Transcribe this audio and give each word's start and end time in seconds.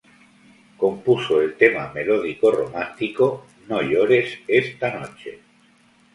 Compuso 0.77 1.39
el 1.43 1.55
tema 1.57 1.91
melódico 1.93 2.49
romántico 2.49 3.45
"No 3.67 3.83
llores 3.83 4.39
esta 4.47 4.97
noche". 4.97 5.41